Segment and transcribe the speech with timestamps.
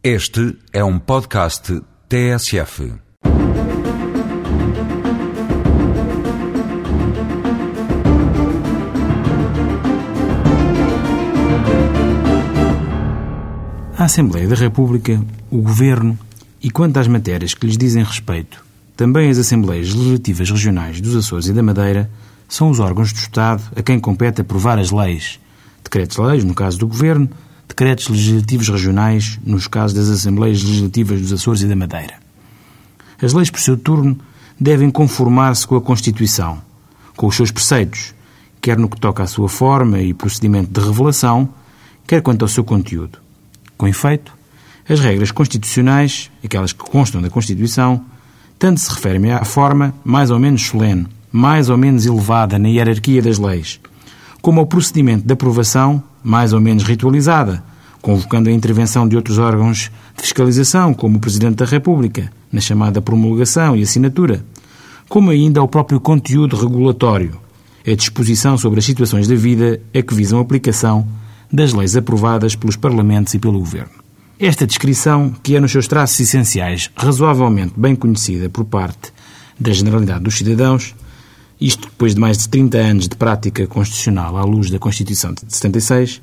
[0.00, 2.92] Este é um podcast TSF.
[13.96, 16.16] A Assembleia da República, o Governo
[16.62, 18.64] e, quanto às matérias que lhes dizem respeito,
[18.96, 22.08] também as Assembleias Legislativas Regionais dos Açores e da Madeira,
[22.48, 25.40] são os órgãos do Estado a quem compete aprovar as leis,
[25.82, 27.28] decretos-leis, no caso do Governo,
[27.68, 32.14] decretos legislativos regionais, nos casos das Assembleias Legislativas dos Açores e da Madeira.
[33.22, 34.18] As leis, por seu turno,
[34.58, 36.60] devem conformar-se com a Constituição,
[37.16, 38.14] com os seus preceitos,
[38.60, 41.48] quer no que toca à sua forma e procedimento de revelação,
[42.06, 43.18] quer quanto ao seu conteúdo.
[43.76, 44.36] Com efeito,
[44.88, 48.04] as regras constitucionais, aquelas que constam da Constituição,
[48.58, 53.22] tanto se referem à forma mais ou menos solene, mais ou menos elevada na hierarquia
[53.22, 53.78] das leis,
[54.40, 57.64] como ao procedimento de aprovação mais ou menos ritualizada,
[58.02, 63.00] convocando a intervenção de outros órgãos de fiscalização, como o Presidente da República, na chamada
[63.00, 64.44] promulgação e assinatura,
[65.08, 67.40] como ainda ao próprio conteúdo regulatório,
[67.86, 71.08] a disposição sobre as situações da vida a que visam a aplicação
[71.50, 73.88] das leis aprovadas pelos Parlamentos e pelo Governo.
[74.38, 79.14] Esta descrição, que é nos seus traços essenciais razoavelmente bem conhecida por parte
[79.58, 80.94] da generalidade dos cidadãos,
[81.60, 85.42] isto depois de mais de 30 anos de prática constitucional à luz da Constituição de
[85.48, 86.22] 76,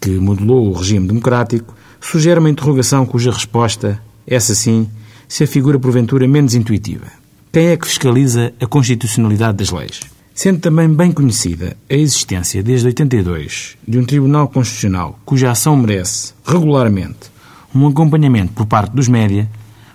[0.00, 4.88] que modelou o regime democrático, sugere uma interrogação cuja resposta, essa sim,
[5.28, 7.06] se afigura porventura menos intuitiva.
[7.52, 10.00] Quem é que fiscaliza a constitucionalidade das leis?
[10.34, 16.34] Sendo também bem conhecida a existência desde 82 de um Tribunal Constitucional cuja ação merece,
[16.44, 17.30] regularmente,
[17.74, 19.48] um acompanhamento por parte dos média,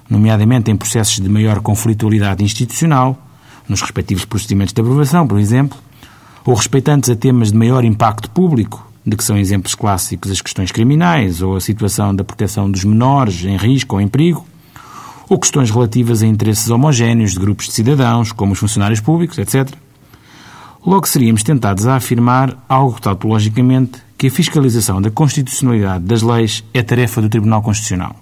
[0.09, 3.30] nomeadamente em processos de maior conflitualidade institucional,
[3.71, 5.77] nos respectivos procedimentos de aprovação, por exemplo,
[6.45, 10.71] ou respeitantes a temas de maior impacto público, de que são exemplos clássicos as questões
[10.71, 14.45] criminais ou a situação da proteção dos menores em risco ou em perigo,
[15.29, 19.73] ou questões relativas a interesses homogéneos de grupos de cidadãos, como os funcionários públicos, etc.
[20.85, 26.83] Logo seríamos tentados a afirmar algo tautologicamente que a fiscalização da constitucionalidade das leis é
[26.83, 28.15] tarefa do Tribunal Constitucional.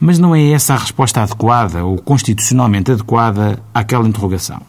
[0.00, 4.62] Mas não é essa a resposta adequada ou constitucionalmente adequada àquela interrogação.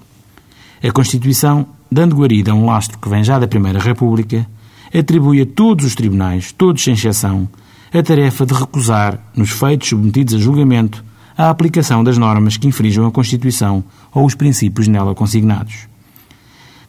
[0.82, 4.48] A Constituição, dando guarida a um lastro que vem já da Primeira República,
[4.94, 7.48] atribui a todos os tribunais, todos sem exceção,
[7.94, 11.04] a tarefa de recusar, nos feitos submetidos a julgamento,
[11.38, 15.88] a aplicação das normas que infringam a Constituição ou os princípios nela consignados.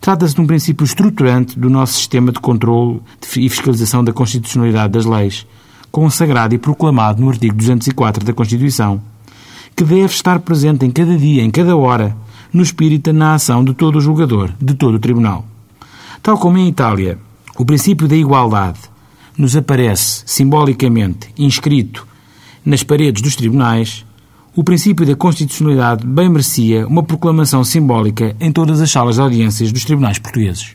[0.01, 3.03] Trata-se de um princípio estruturante do nosso sistema de controle
[3.37, 5.47] e fiscalização da constitucionalidade das leis,
[5.91, 9.01] consagrado e proclamado no artigo 204 da Constituição,
[9.77, 12.17] que deve estar presente em cada dia, em cada hora,
[12.53, 15.45] no espírito na ação de todo o julgador, de todo o tribunal.
[16.23, 17.19] Tal como em Itália,
[17.57, 18.79] o princípio da igualdade
[19.37, 22.07] nos aparece simbolicamente inscrito
[22.65, 24.05] nas paredes dos tribunais,
[24.55, 29.73] o princípio da constitucionalidade bem merecia uma proclamação simbólica em todas as salas de audiências
[29.73, 30.75] dos tribunais portugueses.